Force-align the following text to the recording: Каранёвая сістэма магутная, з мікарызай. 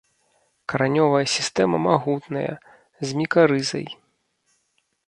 Каранёвая 0.71 1.21
сістэма 1.35 1.77
магутная, 1.89 2.53
з 3.07 3.21
мікарызай. 3.21 3.87